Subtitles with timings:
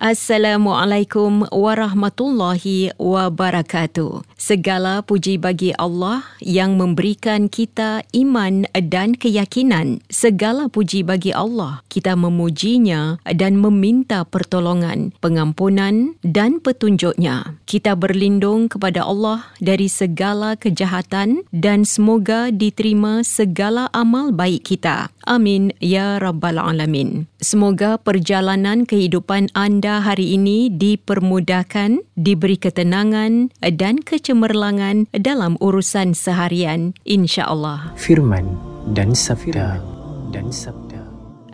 [0.00, 4.29] Assalamualaikum warahmatullahi wabarakatuh.
[4.40, 10.00] Segala puji bagi Allah yang memberikan kita iman dan keyakinan.
[10.08, 11.84] Segala puji bagi Allah.
[11.92, 17.60] Kita memujinya dan meminta pertolongan, pengampunan dan petunjuknya.
[17.68, 25.12] Kita berlindung kepada Allah dari segala kejahatan dan semoga diterima segala amal baik kita.
[25.28, 27.28] Amin ya rabbal alamin.
[27.44, 37.90] Semoga perjalanan kehidupan anda hari ini dipermudahkan, diberi ketenangan dan kecemerlangan dalam urusan seharian insya-Allah.
[37.98, 38.46] Firman
[38.94, 39.82] dan sabda
[40.30, 41.02] dan sabda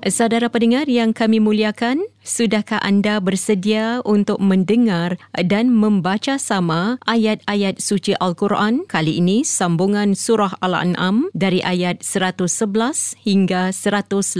[0.06, 8.14] Saudara pendengar yang kami muliakan, sudahkah anda bersedia untuk mendengar dan membaca sama ayat-ayat suci
[8.20, 8.86] Al-Quran?
[8.86, 14.38] Kali ini sambungan surah Al-An'am dari ayat 111 hingga 118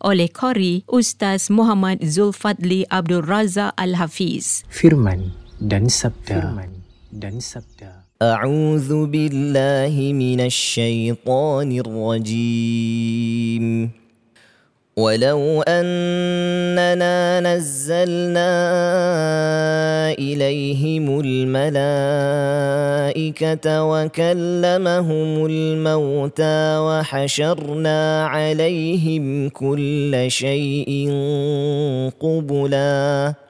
[0.00, 4.64] oleh Qari Ustaz Muhammad Zulfadli Abdul Raza Al-Hafiz.
[4.72, 6.40] Firman dan sabda.
[6.40, 6.79] Firman
[7.12, 8.06] dan sabda.
[8.22, 13.90] A'udzu billahi minasy syaithanir rajim.
[15.00, 18.52] ولو أننا نزلنا
[20.18, 21.54] إليهم الملائكة
[23.84, 31.08] وكلمهم الموتى وحشرنا عليهم كل شيء
[32.20, 33.49] قبلاً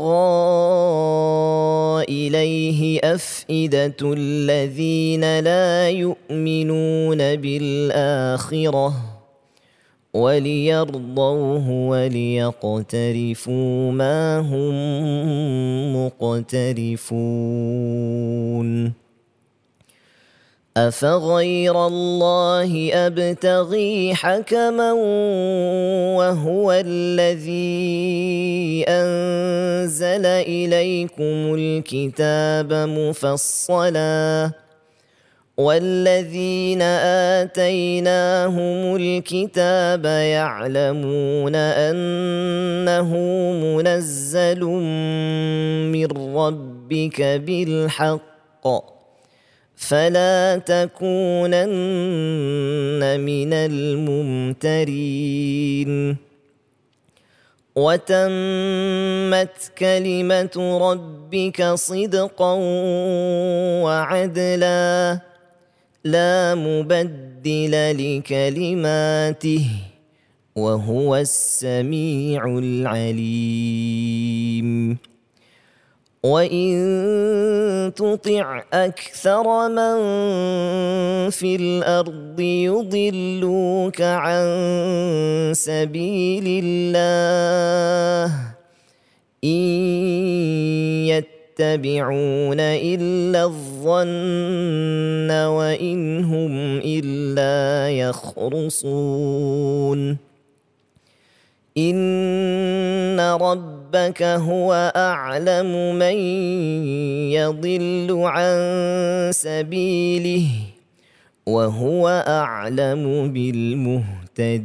[2.10, 9.17] إليه أفئدة الذين لا يؤمنون بالآخرة.
[10.14, 13.42] وليرضوه وليقترفوا
[13.92, 14.76] ما هم
[15.96, 17.48] مقترفون.
[20.78, 24.94] أفغير الله أبتغي حكما
[26.18, 27.66] وهو الذي
[28.88, 34.52] أنزل إليكم الكتاب مفصلا
[35.58, 36.82] والذين
[37.42, 43.18] اتيناهم الكتاب يعلمون انه
[43.66, 44.64] منزل
[45.92, 46.08] من
[46.38, 48.68] ربك بالحق
[49.76, 51.70] فلا تكونن
[53.20, 53.54] من
[54.74, 55.08] الممترين
[57.76, 62.54] وتمت كلمه ربك صدقا
[63.84, 65.20] وعدلا
[66.12, 69.66] لا مبدل لكلماته
[70.56, 73.88] وهو السميع العليم.
[76.24, 79.98] وإن تطع أكثر من
[81.30, 84.46] في الأرض يضلوك عن
[85.56, 88.34] سبيل الله
[89.44, 91.08] إن
[91.60, 99.38] يتبعون إلا الظن وإن هم إلا يخرصون.
[101.78, 106.18] إن ربك هو أعلم من
[107.34, 108.58] يضل عن
[109.34, 110.48] سبيله
[111.46, 114.58] وهو أعلم بالمهتدين.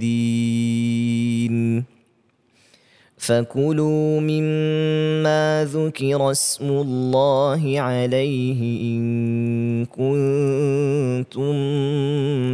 [3.21, 8.61] فكلوا مما ذكر اسم الله عليه
[8.93, 11.53] إن كنتم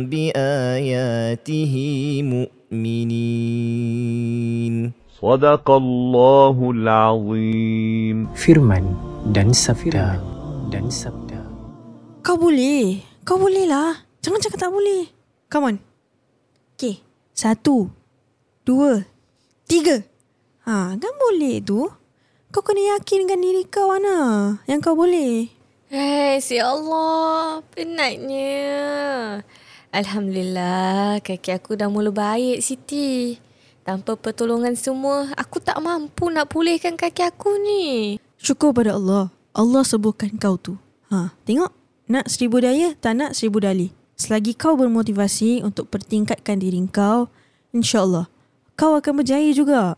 [0.08, 1.74] بآياته
[2.72, 3.84] مؤمنين
[5.22, 8.86] صدق الله العظيم Firman
[9.36, 10.20] dan sabda
[10.72, 11.44] dan sabda.
[12.24, 13.04] Kau boleh.
[13.28, 14.04] Kau boleh lah.
[14.24, 15.12] Jangan cakap tak boleh.
[15.52, 15.76] Come on.
[16.76, 17.04] Okay.
[17.36, 17.92] Satu.
[18.64, 19.04] Dua.
[19.68, 20.04] Tiga.
[20.69, 21.89] Ha, kan boleh tu.
[22.53, 24.61] Kau kena yakin dengan diri kau, Ana.
[24.69, 25.49] Yang kau boleh.
[25.89, 27.65] Hei, si Allah.
[27.73, 29.41] Penatnya.
[29.89, 33.41] Alhamdulillah, kaki aku dah mula baik, Siti.
[33.81, 38.21] Tanpa pertolongan semua, aku tak mampu nak pulihkan kaki aku ni.
[38.37, 39.33] Syukur pada Allah.
[39.57, 40.77] Allah sembuhkan kau tu.
[41.09, 41.73] Ha, tengok.
[42.13, 43.89] Nak seribu daya, tak nak seribu dalih.
[44.21, 47.33] Selagi kau bermotivasi untuk pertingkatkan diri kau,
[47.73, 48.29] insyaAllah,
[48.77, 49.97] kau akan berjaya juga.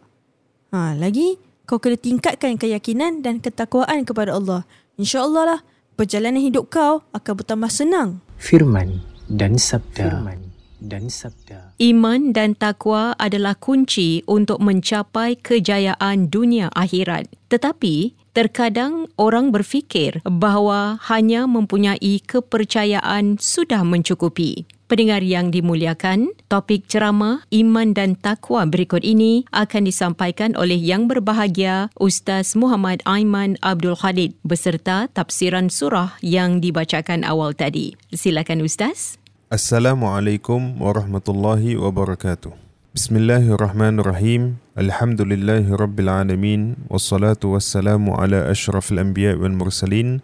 [0.71, 1.35] Ha, lagi,
[1.67, 4.63] kau kena tingkatkan keyakinan dan ketakwaan kepada Allah.
[5.03, 5.61] InsyaAllah lah,
[5.99, 8.23] perjalanan hidup kau akan bertambah senang.
[8.39, 10.07] Firman dan sabda.
[10.07, 10.39] Firman
[10.79, 11.75] dan sabda.
[11.83, 17.27] Iman dan takwa adalah kunci untuk mencapai kejayaan dunia akhirat.
[17.51, 24.71] Tetapi, terkadang orang berfikir bahawa hanya mempunyai kepercayaan sudah mencukupi.
[24.91, 31.95] Pendengar yang dimuliakan, topik ceramah Iman dan Takwa berikut ini akan disampaikan oleh yang berbahagia
[31.95, 37.95] Ustaz Muhammad Aiman Abdul Khalid beserta tafsiran surah yang dibacakan awal tadi.
[38.11, 39.15] Silakan Ustaz.
[39.47, 42.51] Assalamualaikum warahmatullahi wabarakatuh.
[42.91, 44.59] Bismillahirrahmanirrahim.
[44.75, 46.75] Alhamdulillahi rabbil alamin.
[46.91, 50.19] Wassalatu wassalamu ala ashrafil anbiya wal mursalin.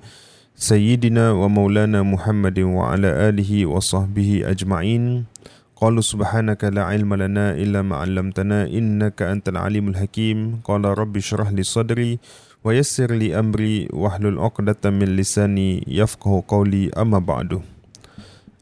[0.56, 5.28] Sayyidina wa maulana Muhammadin wa ala alihi wa sahbihi ajma'in.
[5.76, 10.64] Qalu subhanaka la ilma lana illa ma 'allamtana innaka antal alimul hakim.
[10.64, 12.16] Qala rabbi shrah li sadri
[12.64, 17.60] wa yassir li amri wahlul 'uqdatam min lisani yafqahu qawli amma ba'du.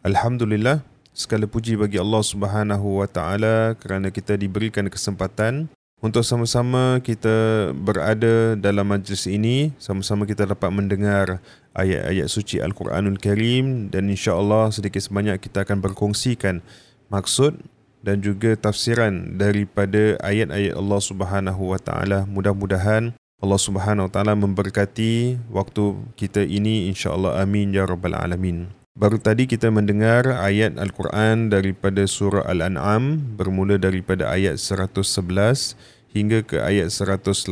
[0.02, 0.82] Alhamdulillah
[1.14, 5.70] segala puji bagi Allah Subhanahu wa taala kerana kita diberikan kesempatan
[6.02, 11.38] untuk sama-sama kita berada dalam majlis ini sama-sama kita dapat mendengar
[11.74, 16.62] ayat-ayat suci Al-Quranul Karim dan insya-Allah sedikit sebanyak kita akan berkongsikan
[17.10, 17.58] maksud
[18.04, 22.28] dan juga tafsiran daripada ayat-ayat Allah Subhanahu wa taala.
[22.30, 26.88] Mudah-mudahan Allah Subhanahu wa taala memberkati waktu kita ini.
[26.92, 28.70] insya-Allah amin ya rabbal alamin.
[28.94, 35.74] Baru tadi kita mendengar ayat Al-Quran daripada surah Al-An'am bermula daripada ayat 111
[36.14, 37.50] hingga ke ayat 118.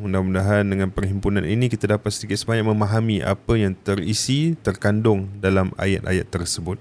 [0.00, 6.26] Mudah-mudahan dengan perhimpunan ini kita dapat sedikit sebanyak memahami apa yang terisi terkandung dalam ayat-ayat
[6.32, 6.80] tersebut.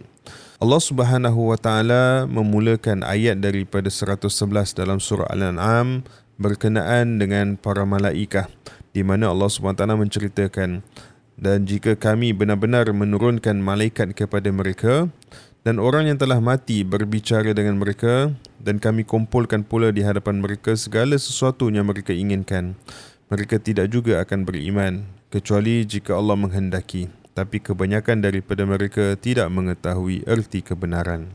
[0.64, 6.08] Allah Subhanahu wa taala memulakan ayat daripada 111 dalam surah Al-An'am
[6.40, 8.48] berkenaan dengan para malaikah
[8.96, 10.80] di mana Allah Subhanahu taala menceritakan
[11.36, 15.12] dan jika kami benar-benar menurunkan malaikat kepada mereka
[15.64, 20.76] dan orang yang telah mati berbicara dengan mereka dan kami kumpulkan pula di hadapan mereka
[20.76, 22.76] segala sesuatu yang mereka inginkan.
[23.32, 27.08] Mereka tidak juga akan beriman kecuali jika Allah menghendaki.
[27.34, 31.34] Tapi kebanyakan daripada mereka tidak mengetahui erti kebenaran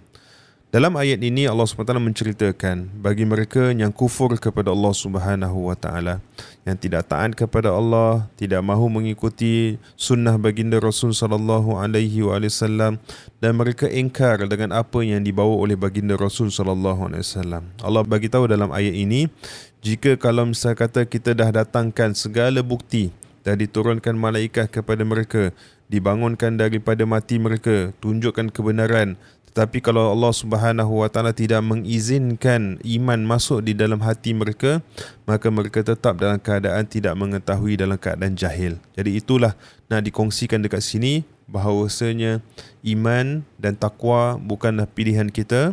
[0.68, 6.20] dalam ayat ini Allah SWT menceritakan bagi mereka yang kufur kepada Allah Subhanahu taala,
[6.68, 13.00] yang tidak taat kepada Allah, tidak mahu mengikuti sunnah baginda Rasul sallallahu alaihi wasallam
[13.40, 17.64] dan mereka ingkar dengan apa yang dibawa oleh baginda Rasul sallallahu alaihi wasallam.
[17.80, 19.32] Allah bagi tahu dalam ayat ini,
[19.80, 23.08] jika kalau misalnya kata kita dah datangkan segala bukti
[23.48, 25.56] dah diturunkan malaikat kepada mereka,
[25.88, 29.16] dibangunkan daripada mati mereka, tunjukkan kebenaran,
[29.50, 34.84] tetapi kalau Allah Subhanahu Wa Taala tidak mengizinkan iman masuk di dalam hati mereka,
[35.24, 38.76] maka mereka tetap dalam keadaan tidak mengetahui dalam keadaan jahil.
[38.92, 39.56] Jadi itulah
[39.88, 42.44] nak dikongsikan dekat sini bahawasanya
[42.84, 45.72] iman dan takwa bukanlah pilihan kita,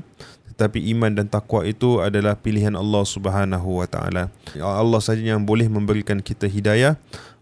[0.55, 4.31] tetapi iman dan takwa itu adalah pilihan Allah Subhanahu wa taala.
[4.55, 6.95] Allah saja yang boleh memberikan kita hidayah.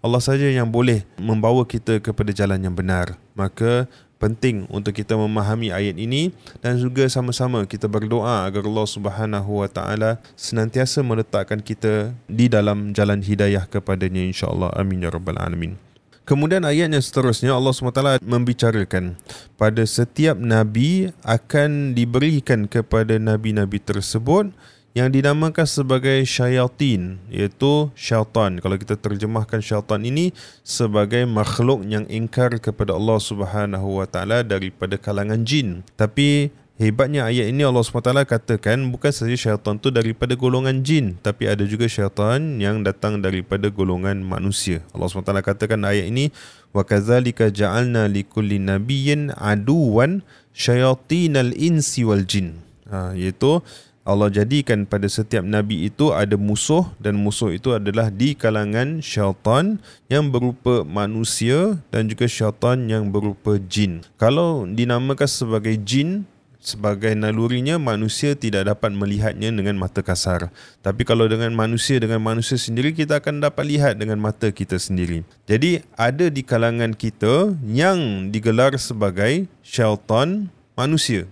[0.04, 3.16] Allah saja yang boleh membawa kita kepada jalan yang benar.
[3.38, 3.88] Maka
[4.24, 6.32] penting untuk kita memahami ayat ini
[6.64, 12.96] dan juga sama-sama kita berdoa agar Allah Subhanahu wa taala senantiasa meletakkan kita di dalam
[12.96, 15.76] jalan hidayah kepadanya insya-Allah amin ya rabbal alamin.
[16.24, 19.20] Kemudian ayat yang seterusnya Allah SWT membicarakan
[19.60, 24.56] pada setiap nabi akan diberikan kepada nabi-nabi tersebut
[24.94, 28.62] yang dinamakan sebagai syayatin iaitu syaitan.
[28.62, 30.30] Kalau kita terjemahkan syaitan ini
[30.62, 35.82] sebagai makhluk yang ingkar kepada Allah Subhanahu wa taala daripada kalangan jin.
[35.98, 41.46] Tapi hebatnya ayat ini Allah SWT katakan bukan saja syaitan tu daripada golongan jin tapi
[41.46, 44.86] ada juga syaitan yang datang daripada golongan manusia.
[44.94, 46.30] Allah SWT katakan ayat ini
[46.70, 50.22] wa kadzalika ja'alna likulli nabiyyin aduwan
[50.54, 52.62] syayatinal insi wal jin.
[52.94, 53.58] Ha, iaitu
[54.04, 59.80] Allah jadikan pada setiap nabi itu ada musuh dan musuh itu adalah di kalangan syaitan
[60.12, 64.04] yang berupa manusia dan juga syaitan yang berupa jin.
[64.20, 66.28] Kalau dinamakan sebagai jin,
[66.60, 70.52] sebagai nalurinya manusia tidak dapat melihatnya dengan mata kasar.
[70.84, 75.24] Tapi kalau dengan manusia dengan manusia sendiri kita akan dapat lihat dengan mata kita sendiri.
[75.48, 81.24] Jadi ada di kalangan kita yang digelar sebagai syaitan manusia.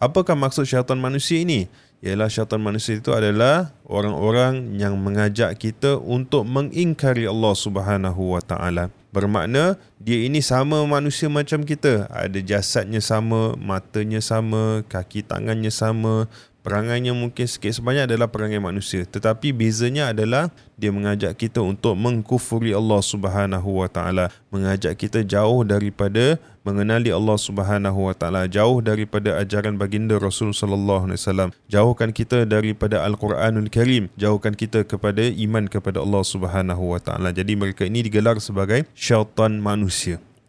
[0.00, 1.68] Apakah maksud syaitan manusia ini?
[2.04, 8.92] Ialah syaitan manusia itu adalah orang-orang yang mengajak kita untuk mengingkari Allah Subhanahu wa taala.
[9.08, 16.28] Bermakna dia ini sama manusia macam kita, ada jasadnya sama, matanya sama, kaki tangannya sama,
[16.64, 19.04] Perangainya mungkin sikit sebanyak adalah perangai manusia.
[19.04, 20.48] Tetapi bezanya adalah
[20.80, 27.36] dia mengajak kita untuk mengkufuri Allah Subhanahu Wa Taala, mengajak kita jauh daripada mengenali Allah
[27.36, 33.68] Subhanahu Wa Taala, jauh daripada ajaran baginda Rasul Sallallahu Alaihi Wasallam, jauhkan kita daripada Al-Quranul
[33.68, 37.28] Karim, jauhkan kita kepada iman kepada Allah Subhanahu Wa Taala.
[37.36, 39.93] Jadi mereka ini digelar sebagai syaitan manusia.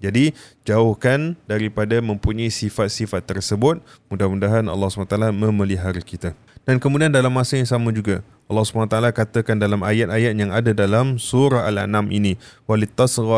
[0.03, 0.35] Jadi
[0.67, 3.79] jauhkan daripada mempunyai sifat-sifat tersebut.
[4.11, 6.35] Mudah-mudahan Allah SWT memelihara kita.
[6.65, 11.21] Dan kemudian dalam masa yang sama juga Allah SWT katakan dalam ayat-ayat yang ada dalam
[11.21, 12.37] surah Al-An'am ini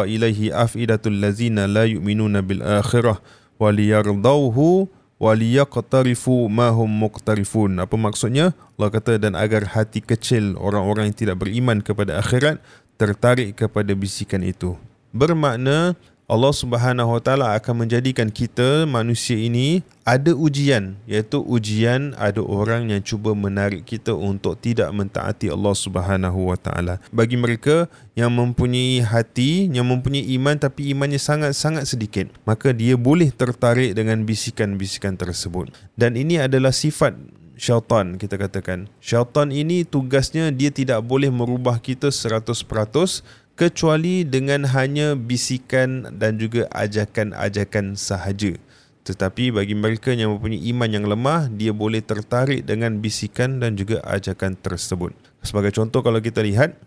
[0.08, 3.20] ilaihi afidatul lazina la yu'minuna bil akhirah
[3.60, 4.88] waliyardauhu
[5.20, 11.42] waliyaqtarifu ma hum muqtarifun apa maksudnya Allah kata dan agar hati kecil orang-orang yang tidak
[11.42, 12.62] beriman kepada akhirat
[13.02, 14.78] tertarik kepada bisikan itu
[15.12, 15.96] bermakna
[16.28, 22.92] Allah Subhanahu Wa Taala akan menjadikan kita manusia ini ada ujian iaitu ujian ada orang
[22.92, 27.00] yang cuba menarik kita untuk tidak mentaati Allah Subhanahu Wa Taala.
[27.16, 33.32] Bagi mereka yang mempunyai hati, yang mempunyai iman tapi imannya sangat-sangat sedikit, maka dia boleh
[33.32, 35.72] tertarik dengan bisikan-bisikan tersebut.
[35.96, 37.16] Dan ini adalah sifat
[37.56, 38.92] syaitan kita katakan.
[39.00, 42.68] Syaitan ini tugasnya dia tidak boleh merubah kita 100%
[43.58, 48.54] kecuali dengan hanya bisikan dan juga ajakan-ajakan sahaja.
[49.02, 54.04] Tetapi bagi mereka yang mempunyai iman yang lemah, dia boleh tertarik dengan bisikan dan juga
[54.06, 55.16] ajakan tersebut.
[55.42, 56.78] Sebagai contoh kalau kita lihat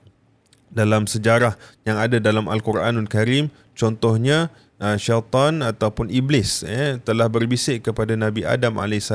[0.70, 7.90] dalam sejarah yang ada dalam Al-Quranul Karim, contohnya uh, syaitan ataupun iblis eh, telah berbisik
[7.90, 9.10] kepada Nabi Adam AS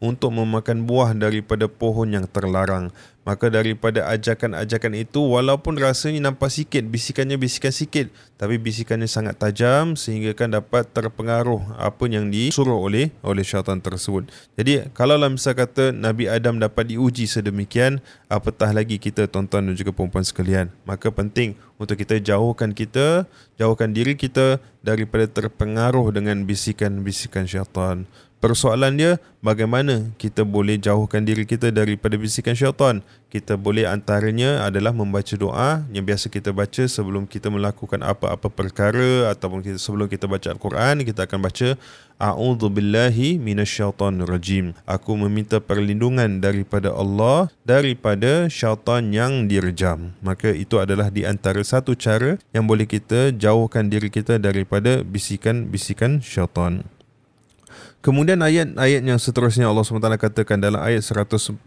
[0.00, 2.88] untuk memakan buah daripada pohon yang terlarang.
[3.26, 8.06] Maka daripada ajakan-ajakan itu walaupun rasanya nampak sikit, bisikannya bisikan sikit
[8.36, 14.28] tapi bisikannya sangat tajam sehingga kan dapat terpengaruh apa yang disuruh oleh oleh syaitan tersebut.
[14.54, 19.74] Jadi kalau lah misal kata Nabi Adam dapat diuji sedemikian, apatah lagi kita tuan-tuan dan
[19.74, 20.68] juga perempuan sekalian.
[20.84, 23.24] Maka penting untuk kita jauhkan kita,
[23.56, 28.04] jauhkan diri kita daripada terpengaruh dengan bisikan-bisikan syaitan.
[28.36, 33.00] Persoalan dia bagaimana kita boleh jauhkan diri kita daripada bisikan syaitan.
[33.32, 39.32] Kita boleh antaranya adalah membaca doa yang biasa kita baca sebelum kita melakukan apa-apa perkara
[39.32, 41.68] ataupun kita, sebelum kita baca Al-Quran kita akan baca
[42.20, 44.76] A'udzu billahi minasyaitonir rajim.
[44.84, 50.12] Aku meminta perlindungan daripada Allah daripada syaitan yang direjam.
[50.20, 56.20] Maka itu adalah di antara satu cara yang boleh kita jauhkan diri kita daripada bisikan-bisikan
[56.20, 56.84] syaitan.
[58.00, 61.58] Kemudian ayat-ayat yang seterusnya Allah SWT katakan dalam ayat 114.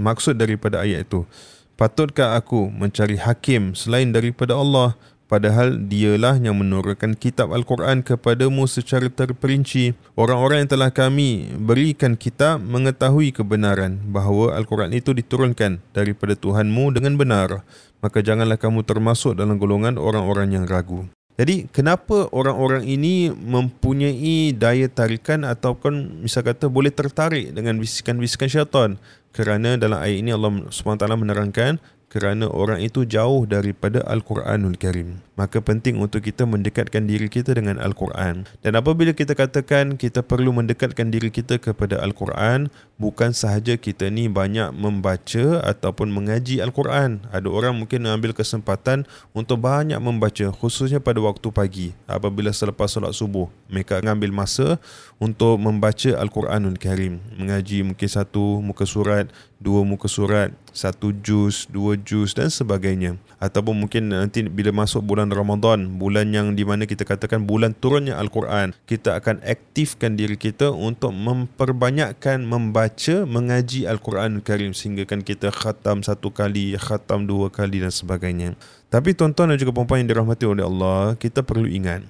[0.00, 1.28] Maksud daripada ayat itu.
[1.74, 4.94] Patutkah aku mencari hakim selain daripada Allah
[5.26, 9.98] padahal dialah yang menurunkan kitab Al-Quran kepadamu secara terperinci.
[10.14, 17.18] Orang-orang yang telah kami berikan kitab mengetahui kebenaran bahawa Al-Quran itu diturunkan daripada Tuhanmu dengan
[17.18, 17.66] benar.
[17.98, 21.08] Maka janganlah kamu termasuk dalam golongan orang-orang yang ragu.
[21.34, 28.94] Jadi kenapa orang-orang ini mempunyai daya tarikan ataupun misal kata boleh tertarik dengan bisikan-bisikan syaitan?
[29.34, 35.18] Kerana dalam ayat ini Allah SWT menerangkan kerana orang itu jauh daripada Al-Quranul Karim.
[35.34, 38.46] Maka penting untuk kita mendekatkan diri kita dengan Al-Quran.
[38.62, 42.70] Dan apabila kita katakan kita perlu mendekatkan diri kita kepada Al-Quran,
[43.02, 47.26] bukan sahaja kita ni banyak membaca ataupun mengaji Al-Quran.
[47.34, 51.88] Ada orang mungkin mengambil kesempatan untuk banyak membaca, khususnya pada waktu pagi.
[52.06, 54.78] Apabila selepas solat subuh, mereka mengambil masa
[55.18, 57.18] untuk membaca Al-Quranul Karim.
[57.34, 59.26] Mengaji mungkin satu muka surat,
[59.58, 63.16] dua muka surat, satu juz, dua juz dan sebagainya.
[63.40, 68.20] Ataupun mungkin nanti bila masuk bulan Ramadan, bulan yang di mana kita katakan bulan turunnya
[68.20, 75.54] Al-Quran, kita akan aktifkan diri kita untuk memperbanyakkan membaca, mengaji Al-Quran Karim sehingga kan kita
[75.54, 78.58] khatam satu kali, khatam dua kali dan sebagainya.
[78.92, 82.04] Tapi tuan-tuan dan juga perempuan yang dirahmati oleh Allah, kita perlu ingat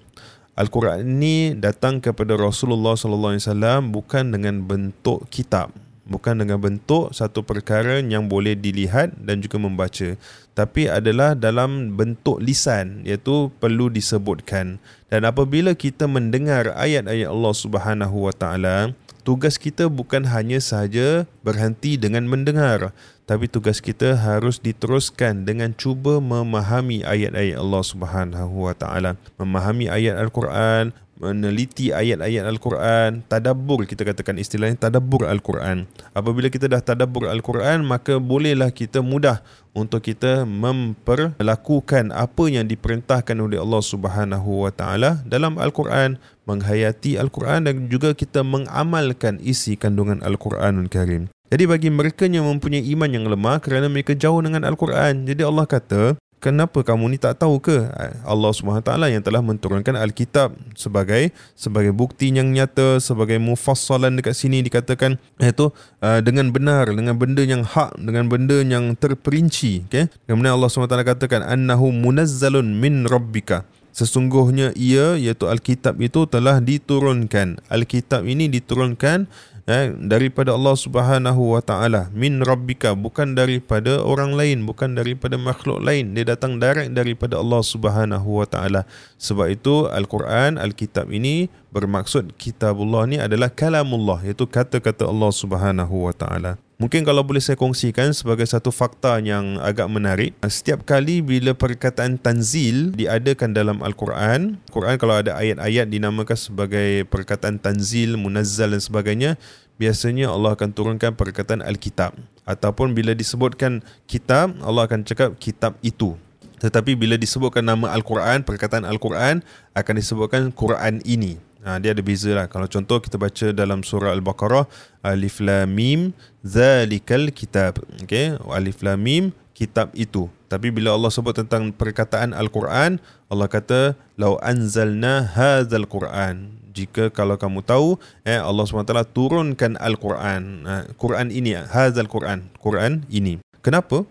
[0.55, 7.13] Al-Quran ini datang kepada Rasulullah sallallahu alaihi wasallam bukan dengan bentuk kitab bukan dengan bentuk
[7.13, 10.17] satu perkara yang boleh dilihat dan juga membaca.
[10.55, 14.79] Tapi adalah dalam bentuk lisan iaitu perlu disebutkan.
[15.11, 18.95] Dan apabila kita mendengar ayat-ayat Allah Subhanahu wa taala
[19.25, 22.93] tugas kita bukan hanya sahaja berhenti dengan mendengar
[23.25, 29.17] tapi tugas kita harus diteruskan dengan cuba memahami ayat-ayat Allah Subhanahu wa taala.
[29.41, 35.87] Memahami ayat al-Quran meneliti ayat-ayat Al-Quran, tadabbur kita katakan istilahnya tadabbur Al-Quran.
[36.11, 39.43] Apabila kita dah tadabbur Al-Quran, maka bolehlah kita mudah
[39.75, 47.67] untuk kita memperlakukan apa yang diperintahkan oleh Allah Subhanahu wa taala dalam Al-Quran, menghayati Al-Quran
[47.67, 51.31] dan juga kita mengamalkan isi kandungan Al-Quranul Karim.
[51.55, 55.23] Jadi bagi mereka yang mempunyai iman yang lemah kerana mereka jauh dengan Al-Quran.
[55.23, 57.89] Jadi Allah kata, kenapa kamu ni tak tahu ke?
[58.21, 64.61] Allah SWT yang telah menurunkan Alkitab sebagai sebagai bukti yang nyata sebagai mufassalan dekat sini
[64.61, 65.73] dikatakan iaitu
[66.05, 70.13] uh, dengan benar dengan benda yang hak dengan benda yang terperinci okey?
[70.29, 73.65] Kemudian Allah SWT katakan annahu munazzalun min rabbika.
[73.95, 77.63] Sesungguhnya ia iaitu Alkitab itu telah diturunkan.
[77.71, 79.31] Alkitab ini diturunkan
[79.69, 82.09] eh, daripada Allah Subhanahu wa taala.
[82.13, 86.17] Min rabbika bukan daripada orang lain bukan daripada makhluk lain.
[86.17, 88.89] Dia datang direct daripada Allah Subhanahu wa taala.
[89.21, 96.15] Sebab itu al-Quran al-kitab ini bermaksud kitabullah ni adalah kalamullah iaitu kata-kata Allah Subhanahu wa
[96.15, 100.35] taala Mungkin kalau boleh saya kongsikan sebagai satu fakta yang agak menarik.
[100.43, 107.63] Setiap kali bila perkataan tanzil diadakan dalam Al-Quran, Quran kalau ada ayat-ayat dinamakan sebagai perkataan
[107.63, 109.31] tanzil, munazzal dan sebagainya,
[109.79, 112.19] biasanya Allah akan turunkan perkataan Al-Kitab.
[112.43, 113.79] Ataupun bila disebutkan
[114.11, 116.19] kitab, Allah akan cakap kitab itu.
[116.59, 119.47] Tetapi bila disebutkan nama Al-Quran, perkataan Al-Quran
[119.79, 121.39] akan disebutkan Quran ini.
[121.65, 122.45] Ha, dia ada beza lah.
[122.45, 124.69] Kalau contoh kita baca dalam surah Al-Baqarah,
[125.01, 126.13] Alif Lam Mim,
[126.45, 127.81] Zalikal Kitab.
[128.05, 128.37] Okay?
[128.53, 129.25] Alif Lam Mim,
[129.57, 130.29] kitab itu.
[130.53, 133.01] Tapi bila Allah sebut tentang perkataan Al-Quran,
[133.33, 136.61] Allah kata, Lau anzalna hazal Quran.
[136.75, 137.97] Jika kalau kamu tahu,
[138.27, 140.43] eh, Allah SWT turunkan Al-Quran.
[140.69, 142.51] Ha, Quran ini, hazal Quran.
[142.61, 143.41] Quran ini.
[143.65, 144.05] Kenapa?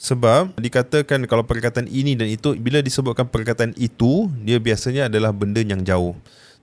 [0.00, 5.60] Sebab dikatakan kalau perkataan ini dan itu, bila disebutkan perkataan itu, dia biasanya adalah benda
[5.60, 6.16] yang jauh.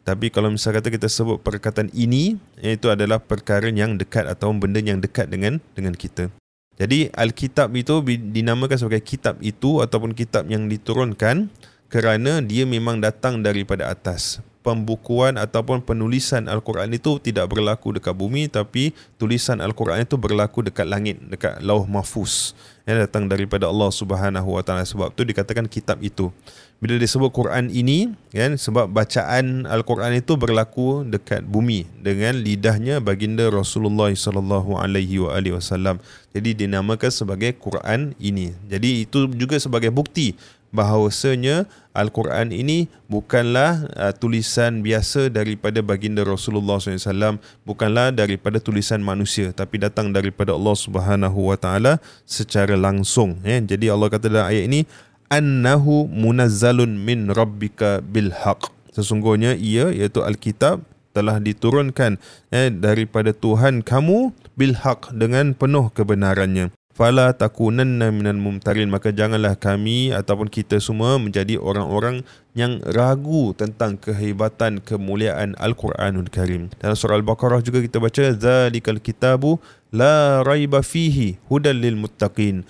[0.08, 4.80] Tapi kalau misal kata kita sebut perkataan ini, itu adalah perkara yang dekat atau benda
[4.80, 6.32] yang dekat dengan dengan kita.
[6.80, 11.52] Jadi Alkitab itu dinamakan sebagai kitab itu ataupun kitab yang diturunkan
[11.92, 14.40] kerana dia memang datang daripada atas.
[14.64, 20.88] Pembukuan ataupun penulisan Al-Quran itu tidak berlaku dekat bumi tapi tulisan Al-Quran itu berlaku dekat
[20.88, 22.52] langit, dekat lauh mahfuz
[22.84, 26.32] yang datang daripada Allah Subhanahu Wa Taala sebab tu dikatakan kitab itu
[26.78, 33.50] bila disebut Quran ini kan sebab bacaan Al-Quran itu berlaku dekat bumi dengan lidahnya baginda
[33.50, 35.98] Rasulullah sallallahu alaihi wasallam
[36.38, 40.38] jadi dinamakan sebagai Quran ini jadi itu juga sebagai bukti
[40.70, 41.66] bahawasanya
[41.98, 49.82] Al-Quran ini bukanlah uh, tulisan biasa daripada baginda Rasulullah SAW bukanlah daripada tulisan manusia tapi
[49.82, 53.58] datang daripada Allah Subhanahu Wa Taala secara langsung eh.
[53.66, 54.86] jadi Allah kata dalam ayat ini
[55.28, 62.22] annahu munazzalun min rabbika bil haq sesungguhnya ia iaitu Alkitab telah diturunkan
[62.54, 69.54] eh, daripada Tuhan kamu bil haq dengan penuh kebenarannya fala takunanna minal mumtarin maka janganlah
[69.54, 72.26] kami ataupun kita semua menjadi orang-orang
[72.58, 76.74] yang ragu tentang kehebatan kemuliaan Al-Quranul Karim.
[76.82, 79.62] Dalam surah Al-Baqarah juga kita baca zalikal kitabu
[79.94, 82.66] la raiba fihi hudal lil muttaqin.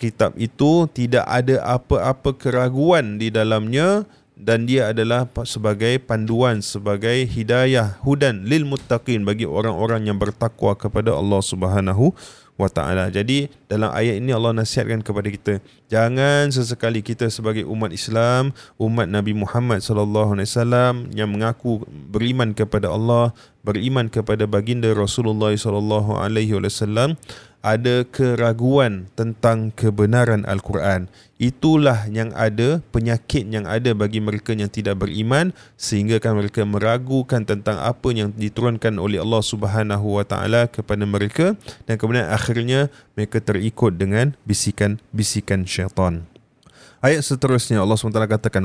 [0.00, 4.08] Kitab itu tidak ada apa-apa keraguan di dalamnya
[4.40, 11.12] dan dia adalah sebagai panduan sebagai hidayah hudan lil muttaqin bagi orang-orang yang bertakwa kepada
[11.12, 12.16] Allah Subhanahu
[12.60, 13.08] wa taala.
[13.08, 15.54] Jadi dalam ayat ini Allah nasihatkan kepada kita,
[15.88, 22.52] jangan sesekali kita sebagai umat Islam, umat Nabi Muhammad sallallahu alaihi wasallam yang mengaku beriman
[22.52, 23.32] kepada Allah,
[23.64, 27.16] beriman kepada baginda Rasulullah sallallahu alaihi wasallam
[27.60, 31.12] ada keraguan tentang kebenaran Al-Quran.
[31.40, 37.44] Itulah yang ada, penyakit yang ada bagi mereka yang tidak beriman sehingga kan mereka meragukan
[37.44, 43.40] tentang apa yang diturunkan oleh Allah Subhanahu Wa Taala kepada mereka dan kemudian akhirnya mereka
[43.40, 46.28] terikut dengan bisikan-bisikan syaitan.
[47.00, 48.60] Ayat seterusnya Allah SWT katakan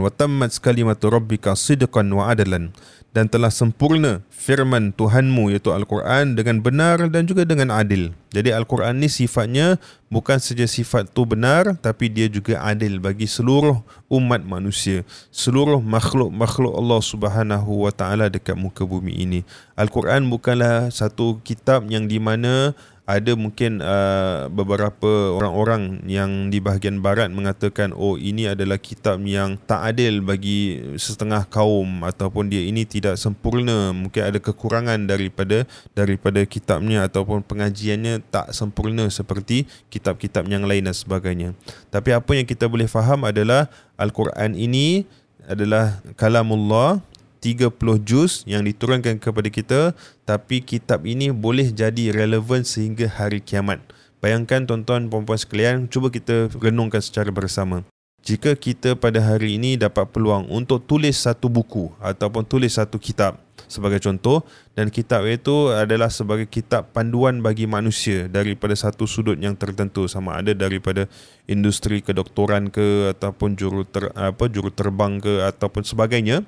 [0.59, 2.75] kalimatu rabbika sidqan wa adalan
[3.15, 8.11] dan telah sempurna firman Tuhanmu iaitu Al-Quran dengan benar dan juga dengan adil.
[8.35, 9.79] Jadi Al-Quran ni sifatnya
[10.11, 13.79] bukan saja sifat tu benar tapi dia juga adil bagi seluruh
[14.11, 19.47] umat manusia, seluruh makhluk-makhluk Allah Subhanahu wa taala dekat muka bumi ini.
[19.79, 22.75] Al-Quran bukanlah satu kitab yang di mana
[23.05, 29.61] ada mungkin uh, beberapa orang-orang yang di bahagian barat mengatakan oh ini adalah kitab yang
[29.69, 33.93] tak adil bagi setengah kaum ataupun dia ini tidak sempurna.
[33.93, 40.97] Mungkin ada kekurangan daripada daripada kitabnya ataupun pengajiannya tak sempurna seperti kitab-kitab yang lain dan
[40.97, 41.53] sebagainya.
[41.93, 43.69] Tapi apa yang kita boleh faham adalah
[44.01, 45.05] al-Quran ini
[45.45, 47.05] adalah kalamullah
[47.45, 49.93] 30 juz yang diturunkan kepada kita
[50.25, 53.85] tapi kitab ini boleh jadi relevan sehingga hari kiamat.
[54.17, 57.85] Bayangkan tuan-tuan puan-puan sekalian, cuba kita renungkan secara bersama.
[58.25, 63.37] Jika kita pada hari ini dapat peluang untuk tulis satu buku ataupun tulis satu kitab
[63.65, 64.45] sebagai contoh
[64.77, 70.37] dan kitab itu adalah sebagai kitab panduan bagi manusia daripada satu sudut yang tertentu sama
[70.41, 71.09] ada daripada
[71.49, 76.45] industri kedoktoran ke ataupun juru ter, apa juru terbang ke ataupun sebagainya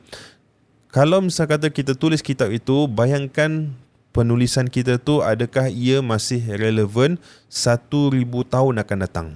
[0.87, 3.71] kalau misal kata kita tulis kitab itu, bayangkan
[4.15, 7.19] penulisan kita tu adakah ia masih relevan
[7.51, 9.27] 1000 tahun akan datang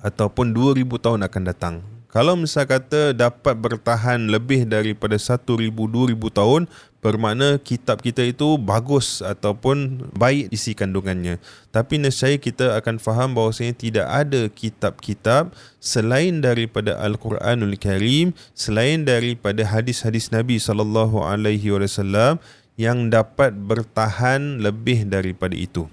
[0.00, 1.74] ataupun 2000 tahun akan datang.
[2.14, 6.70] Kalau misal kata dapat bertahan lebih daripada 1000 2000 tahun,
[7.02, 11.42] bermakna kitab kita itu bagus ataupun baik isi kandungannya.
[11.74, 15.50] Tapi nescaya kita akan faham bahawasanya tidak ada kitab-kitab
[15.82, 22.38] selain daripada Al-Quranul Karim, selain daripada hadis-hadis Nabi sallallahu alaihi wasallam
[22.78, 25.90] yang dapat bertahan lebih daripada itu.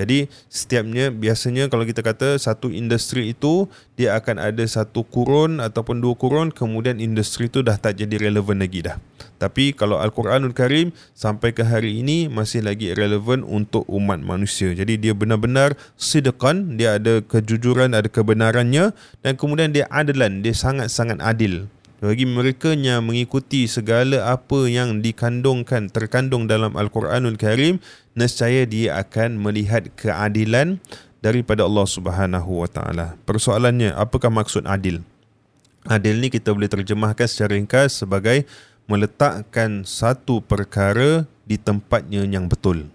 [0.00, 3.68] Jadi setiapnya biasanya kalau kita kata satu industri itu
[4.00, 8.64] dia akan ada satu kurun ataupun dua kurun kemudian industri itu dah tak jadi relevan
[8.64, 8.96] lagi dah.
[9.36, 14.72] Tapi kalau Al-Quranul Karim sampai ke hari ini masih lagi relevan untuk umat manusia.
[14.72, 21.20] Jadi dia benar-benar sidqan, dia ada kejujuran, ada kebenarannya dan kemudian dia adalan, dia sangat-sangat
[21.20, 21.68] adil
[22.00, 27.76] bagi mereka yang mengikuti segala apa yang dikandungkan terkandung dalam Al-Quranul Karim
[28.16, 30.80] nescaya dia akan melihat keadilan
[31.20, 33.20] daripada Allah Subhanahu wa taala.
[33.28, 35.04] Persoalannya apakah maksud adil?
[35.84, 38.48] Adil ni kita boleh terjemahkan secara ringkas sebagai
[38.88, 42.88] meletakkan satu perkara di tempatnya yang betul.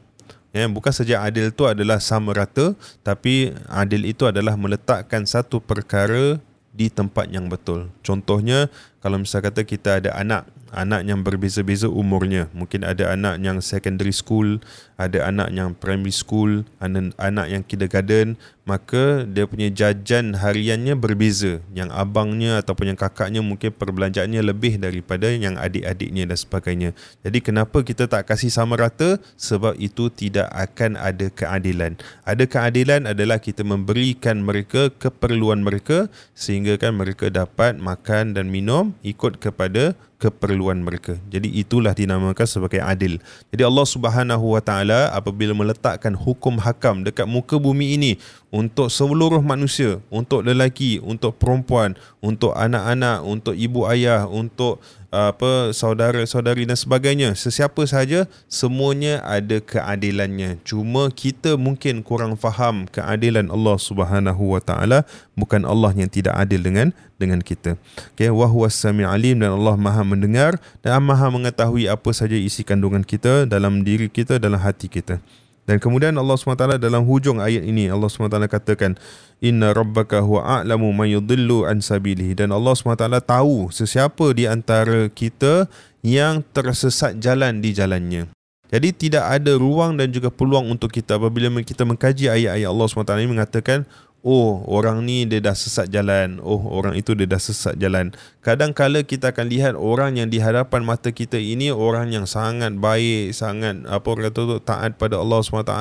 [0.50, 2.74] Ya, bukan saja adil itu adalah sama rata
[3.06, 6.42] tapi adil itu adalah meletakkan satu perkara
[6.76, 7.88] di tempat yang betul.
[8.04, 8.68] Contohnya
[9.00, 12.52] kalau misal kata kita ada anak anak yang berbeza-beza umurnya.
[12.52, 14.60] Mungkin ada anak yang secondary school
[14.96, 21.62] ada anak yang primary school anak, anak yang kindergarten maka dia punya jajan hariannya berbeza.
[21.78, 26.90] Yang abangnya ataupun yang kakaknya mungkin perbelanjaannya lebih daripada yang adik-adiknya dan sebagainya.
[27.22, 29.22] Jadi kenapa kita tak kasih sama rata?
[29.38, 31.94] Sebab itu tidak akan ada keadilan.
[32.26, 38.98] Ada keadilan adalah kita memberikan mereka keperluan mereka sehingga kan mereka dapat makan dan minum
[39.06, 39.94] ikut kepada
[40.26, 41.22] keperluan mereka.
[41.30, 43.22] Jadi itulah dinamakan sebagai adil.
[43.54, 48.18] Jadi Allah Subhanahu Wa Taala apabila meletakkan hukum hakam dekat muka bumi ini
[48.50, 54.82] untuk seluruh manusia, untuk lelaki, untuk perempuan, untuk anak-anak, untuk ibu ayah, untuk
[55.16, 57.32] apa saudara-saudari dan sebagainya.
[57.40, 60.60] Sesiapa sahaja semuanya ada keadilannya.
[60.68, 65.08] Cuma kita mungkin kurang faham keadilan Allah Subhanahu wa taala
[65.40, 67.80] bukan Allah yang tidak adil dengan dengan kita.
[68.20, 73.08] Okey wa sami alim dan Allah Maha mendengar dan Maha mengetahui apa saja isi kandungan
[73.08, 75.24] kita dalam diri kita dalam hati kita
[75.66, 78.94] dan kemudian Allah SWT dalam hujung ayat ini Allah SWT katakan
[79.42, 82.38] Inna rabbaka huwa a'lamu man yudillu an sabilihi.
[82.38, 85.66] Dan Allah SWT tahu sesiapa di antara kita
[86.06, 88.30] yang tersesat jalan di jalannya.
[88.70, 93.12] Jadi tidak ada ruang dan juga peluang untuk kita apabila kita mengkaji ayat-ayat Allah SWT
[93.18, 93.90] ini mengatakan
[94.26, 96.42] Oh orang ni dia dah sesat jalan.
[96.42, 98.10] Oh orang itu dia dah sesat jalan
[98.46, 103.34] kadang-kala kita akan lihat orang yang di hadapan mata kita ini orang yang sangat baik,
[103.34, 105.74] sangat apa orang kata tu taat pada Allah SWT,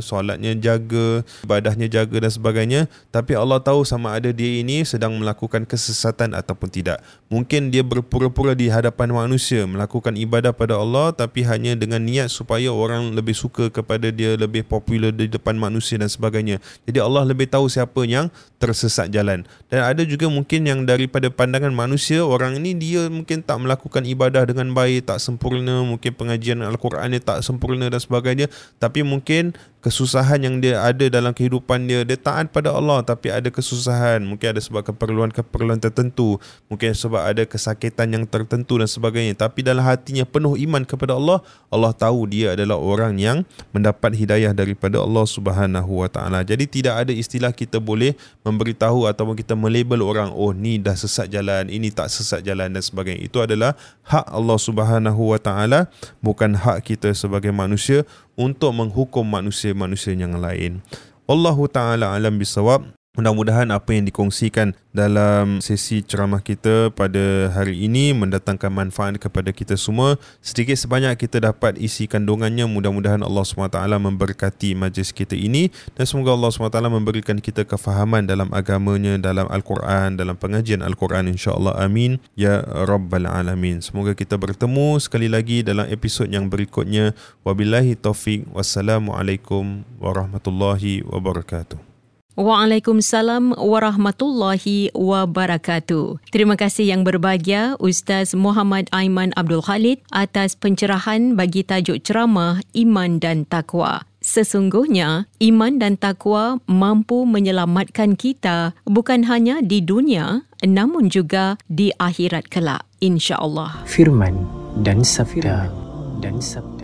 [0.00, 2.80] solatnya jaga, ibadahnya jaga dan sebagainya.
[3.12, 7.04] Tapi Allah tahu sama ada dia ini sedang melakukan kesesatan ataupun tidak.
[7.28, 12.72] Mungkin dia berpura-pura di hadapan manusia melakukan ibadah pada Allah tapi hanya dengan niat supaya
[12.72, 16.64] orang lebih suka kepada dia, lebih popular di depan manusia dan sebagainya.
[16.88, 19.44] Jadi Allah lebih tahu siapa yang tersesat jalan.
[19.68, 24.46] Dan ada juga mungkin yang daripada pandangan manusia orang ini dia mungkin tak melakukan ibadah
[24.46, 28.46] dengan baik, tak sempurna, mungkin pengajian al-Quran dia tak sempurna dan sebagainya,
[28.78, 33.46] tapi mungkin kesusahan yang dia ada dalam kehidupan dia dia taat pada Allah tapi ada
[33.54, 34.18] kesusahan.
[34.18, 39.38] Mungkin ada sebab keperluan-keperluan tertentu mungkin sebab ada kesakitan yang tertentu dan sebagainya.
[39.38, 41.38] Tapi dalam hatinya penuh iman kepada Allah
[41.70, 46.42] Allah tahu dia adalah orang yang mendapat hidayah daripada Allah Subhanahu Wa Taala.
[46.42, 51.30] Jadi tidak ada istilah kita boleh memberitahu ataupun kita melabel orang oh ni dah sesat
[51.30, 53.72] jalan ini tak sesat jalan dan sebagainya itu adalah
[54.04, 55.88] hak Allah Subhanahu Wa Taala
[56.20, 58.04] bukan hak kita sebagai manusia
[58.36, 60.84] untuk menghukum manusia-manusia yang lain.
[61.26, 62.95] Allahu taala alam bisawab.
[63.16, 69.72] Mudah-mudahan apa yang dikongsikan dalam sesi ceramah kita pada hari ini mendatangkan manfaat kepada kita
[69.80, 70.20] semua.
[70.44, 72.68] Sedikit sebanyak kita dapat isi kandungannya.
[72.68, 78.52] Mudah-mudahan Allah SWT memberkati majlis kita ini dan semoga Allah SWT memberikan kita kefahaman dalam
[78.52, 81.72] agamanya, dalam Al-Quran, dalam pengajian Al-Quran insya-Allah.
[81.80, 83.80] Amin ya rabbal alamin.
[83.80, 87.16] Semoga kita bertemu sekali lagi dalam episod yang berikutnya.
[87.48, 88.44] Wabillahi taufik.
[88.52, 91.95] Wassalamualaikum warahmatullahi wabarakatuh.
[92.36, 96.20] Waalaikumsalam warahmatullahi wabarakatuh.
[96.28, 103.24] Terima kasih yang berbahagia Ustaz Muhammad Aiman Abdul Khalid atas pencerahan bagi tajuk ceramah Iman
[103.24, 104.04] dan Takwa.
[104.20, 112.52] Sesungguhnya, iman dan takwa mampu menyelamatkan kita bukan hanya di dunia namun juga di akhirat
[112.52, 112.84] kelak.
[113.00, 113.88] InsyaAllah.
[113.88, 114.44] Firman
[114.84, 115.72] dan sabda
[116.20, 116.75] dan sabda.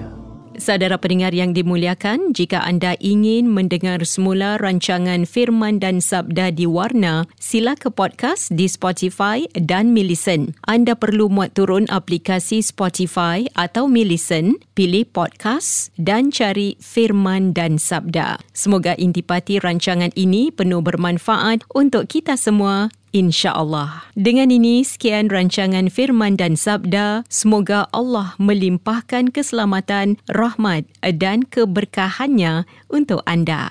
[0.61, 7.25] Saudara pendengar yang dimuliakan, jika anda ingin mendengar semula rancangan Firman dan Sabda di Warna,
[7.41, 10.53] sila ke podcast di Spotify dan Millicent.
[10.69, 18.39] Anda perlu muat turun aplikasi Spotify atau Millicent, pilih podcast dan cari Firman dan Sabda.
[18.53, 24.09] Semoga intipati rancangan ini penuh bermanfaat untuk kita semua insya-Allah.
[24.13, 30.85] Dengan ini sekian rancangan firman dan sabda, semoga Allah melimpahkan keselamatan, rahmat
[31.17, 33.71] dan keberkahannya untuk anda.